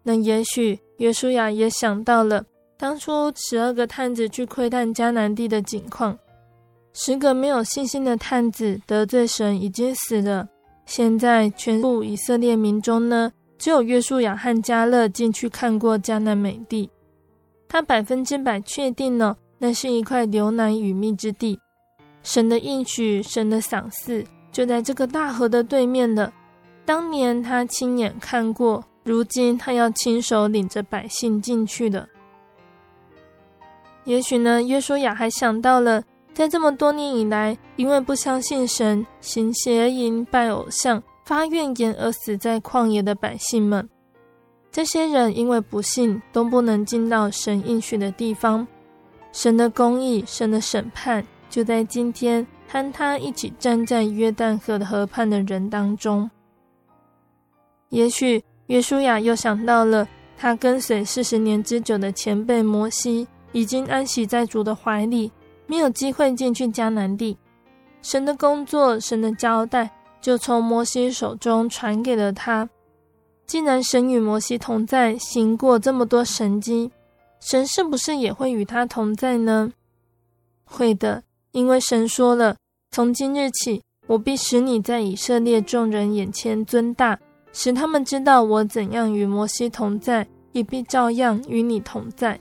[0.02, 2.44] 那也许约书亚也想到了
[2.76, 6.18] 当初十二个探子去窥探迦南地的景况，
[6.92, 10.48] 十个没有信心的探子得罪神已经死了，
[10.86, 16.90] 现在全部以色列民中呢，只有约书亚和迦勒进去看过迦南美地，
[17.68, 21.60] 他百分之百确定了那是一块流奶与蜜之地，
[22.22, 24.24] 神的应许，神的赏赐。
[24.52, 26.32] 就在这个大河的对面的。
[26.84, 32.08] 当年他亲眼看过，如今他要亲手领着百姓进去的。
[34.04, 36.02] 也许呢，约书亚还想到了，
[36.34, 43.88] 在这么多年以来，因为不相信神、行邪淫、拜偶像、发怨言而死在旷野的百姓们。
[44.72, 48.66] 这些人因为不信，都不能进到神应许的地方。
[49.30, 52.46] 神的公义、神的审判，就在今天。
[52.72, 56.30] 和他一起站在约旦河的河畔的人当中，
[57.90, 60.08] 也许约书亚又想到了
[60.38, 65.30] 他跟随四十年之久的前辈摩西，已经安息在主的怀里，
[65.66, 67.36] 没有机会进去迦南地。
[68.00, 69.90] 神的工作，神的交代，
[70.22, 72.66] 就从摩西手中传给了他。
[73.46, 76.90] 既然神与摩西同在，行过这么多神迹，
[77.38, 79.70] 神是不是也会与他同在呢？
[80.64, 81.22] 会的。
[81.52, 82.56] 因为神说了，
[82.94, 87.18] 从今日起，我必使你在以色列众人眼前尊大，
[87.50, 92.38] 使他们知道我怎样与摩西同在，也必照样与你同在。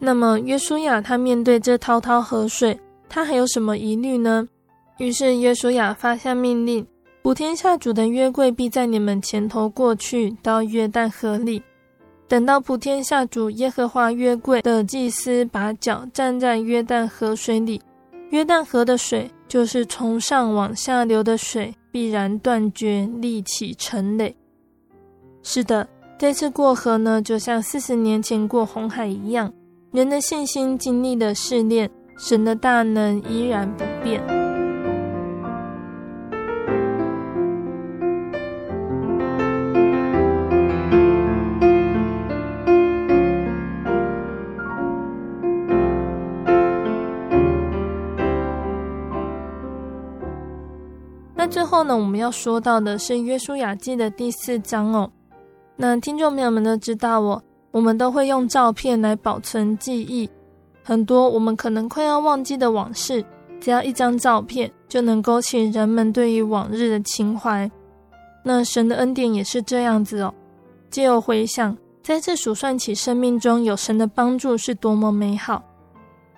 [0.00, 2.76] 那么约书亚他面对这滔滔河水，
[3.08, 4.48] 他还有什么疑虑呢？
[4.98, 6.84] 于是约书亚发下命令，
[7.22, 11.62] 普天下主的约柜必在你们前头过去，到约旦河里。
[12.26, 17.80] 等到普天下主耶和华约柜的祭司把脚站在约旦河水里，
[18.30, 24.34] 约旦河的水就是从上往下流的水，必然断绝，立起成垒。
[25.44, 25.86] 是的，
[26.18, 29.52] 这次过河呢，就像四十年前过红海一样，
[29.92, 31.88] 人的信心经历了试炼，
[32.18, 34.43] 神的大能依然不变。
[51.74, 55.10] 后呢，我们要说到的是《约书亚记》的第四章哦。
[55.74, 60.30] 那听众朋友们都知道哦，我们都会用照片来保存记忆，
[60.84, 63.24] 很多我们可能快要忘记的往事，
[63.60, 67.68] 只要一张照片就能勾起人们对于往日的情怀。
[68.44, 70.32] 那神的恩典也是这样子哦，
[70.90, 75.60] 借由回想，再次数算起生命中有神的帮助是多么美好。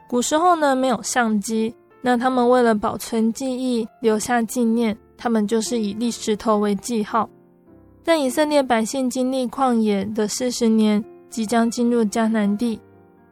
[0.08, 1.74] 古时候呢，没有相机。
[2.00, 7.28] 那他们为了保存记忆，留下纪念，他们就是以立石头为记号。
[8.02, 12.78] 在以色列百姓经历旷野的四十年，即将进入迦南地，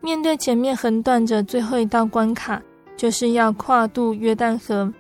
[0.00, 2.60] 面对前面横断着最后一道关卡，
[2.96, 4.92] 就是要跨渡约旦河。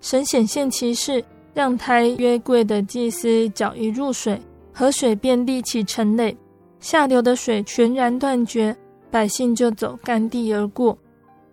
[0.00, 4.40] 神显现其事，让抬约柜的祭司脚一入水，
[4.72, 6.36] 河水便立起成垒，
[6.80, 8.74] 下流的水全然断绝，
[9.10, 10.96] 百姓就走干地而过。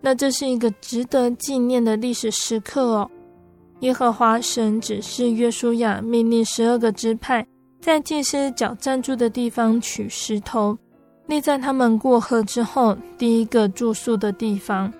[0.00, 3.10] 那这是一个值得纪念的历史时刻哦。
[3.82, 7.44] 耶和华神指示约书亚，命令十二个支派
[7.80, 10.78] 在祭司脚站住的地方取石头，
[11.26, 14.92] 立在他们过河之后第一个住宿的地方。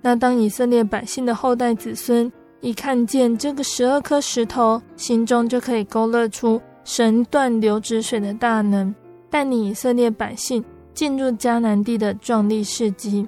[0.00, 2.30] 那当以色列百姓的后代子孙
[2.60, 8.94] 一看见这个十二颗石头，心中就可以勾勒出神断流止水的大能，
[9.28, 10.64] 带领以色列百姓
[10.94, 13.26] 进入迦南地的壮丽事迹。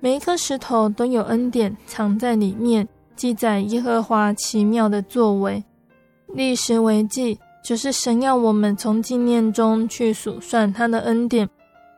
[0.00, 2.88] 每一颗石头都有恩典藏在里面，
[3.20, 5.62] 记载耶和华奇妙的作为。
[6.32, 11.46] 立石为记，就是神要我们从纪念中去数算他的恩典，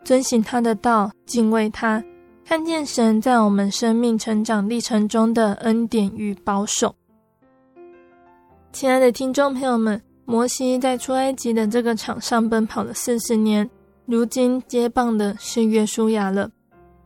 [0.02, 2.02] 遵行他的道，敬畏他，
[2.44, 6.92] 看见神在我们生命成长历程中的恩典与保守。
[8.72, 13.70] 亲爱的听众朋友们，摩西在出埃及的这个场上奔跑了四十年，
[14.06, 16.50] 如今接棒的是约书亚了。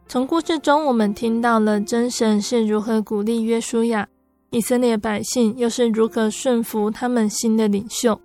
[0.09, 4.07] 从故事中，我们听到了真神是如何鼓励约书亚，
[4.51, 8.19] 以色列百姓又是如何顺服他们新的领袖。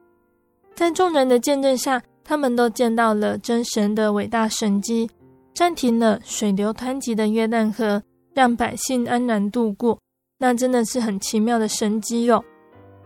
[0.75, 5.09] 在众人的见证下，他们都见到了真神的伟大神迹，
[5.55, 8.03] 暂停了水流湍急的约旦河，
[8.35, 9.97] 让百姓安然度过。
[10.37, 12.43] 那真的是很奇妙的神迹哦。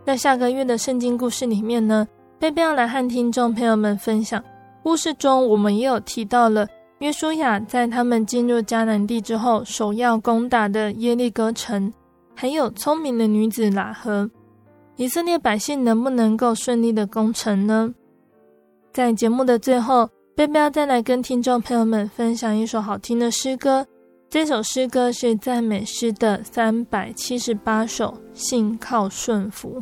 [0.05, 2.05] 在下个月的圣经故事里面呢，
[2.38, 4.43] 贝贝要来和听众朋友们分享。
[4.84, 6.67] 故事中，我们也有提到了。
[7.00, 11.93] 约书亚在他们进入迦南地之后，首要攻打的耶利哥城，
[12.34, 14.30] 还有聪明的女子喇合，
[14.96, 17.93] 以色列百姓能不能够顺利的攻城呢？
[18.93, 23.86] 在节目的最后，贝贝要再来跟听众朋友们分享一首好听的诗歌。
[24.30, 29.82] 这首诗歌是赞美诗的三百七十八首，信靠顺服。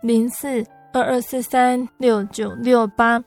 [0.00, 3.22] 零四二二四三六九六八。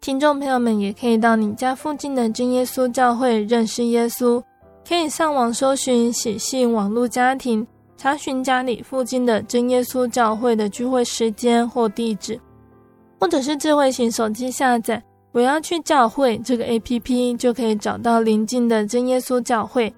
[0.00, 4.42] 听众朋友们也可以到你家附近的真耶稣教会认识耶稣。
[4.88, 12.40] 可以上网搜寻喜信网络家庭，查询家里附近的真耶稣教会的聚会时间或地址，
[13.20, 19.92] 或者是智慧型手机下载“我要去教会”这个 APP，就可以找到邻近的真耶稣教会。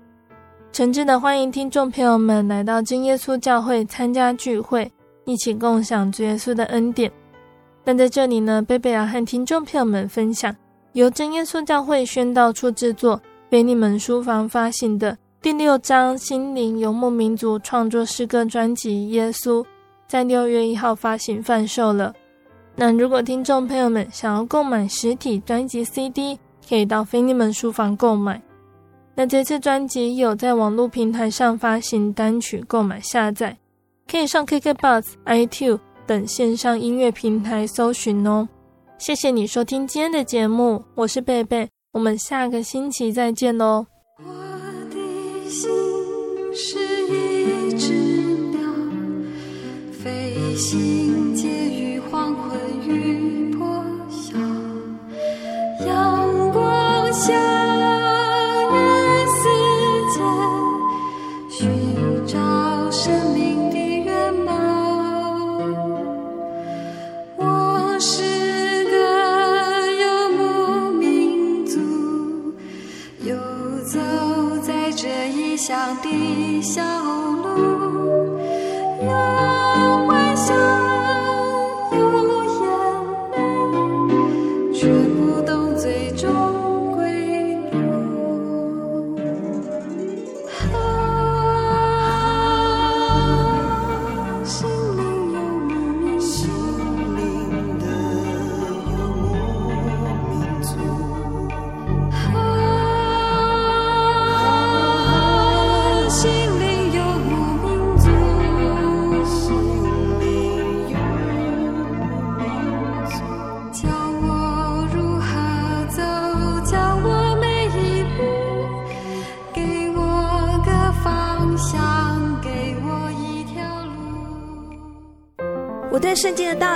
[0.73, 4.91] 诚挚的欢迎听众朋友们来到真耶稣教会参加聚会，
[5.25, 7.11] 一起共享主耶稣的恩典。
[7.85, 10.55] 那在这里呢，贝贝要和听众朋友们分享
[10.93, 13.21] 由真耶稣教会宣道处制作。
[13.49, 19.61] 菲利门书房发行的第六张心灵游牧民族创作诗歌专辑《耶稣》
[20.07, 22.15] 在六月一号发行贩售了。
[22.77, 28.41] 那如果听众朋友们想要购买实体专辑 CD，可以到菲利门书房购买。
[29.17, 33.59] 那这次专辑有在网络平台上发行单曲购买下载，
[34.11, 38.49] 可以上 KKBOX、iTunes 等线上音乐平台搜寻哦。
[38.99, 41.69] 谢谢你收听今天的节目，我是贝贝。
[41.93, 43.87] 我们下个星期再见哦。
[44.19, 44.25] 我
[44.91, 45.71] 的心
[46.53, 47.93] 是一只
[48.51, 48.69] 鸟，
[49.93, 54.37] 飞行介于黄昏与破晓，
[55.87, 57.70] 阳光下。
[76.03, 77.30] 的小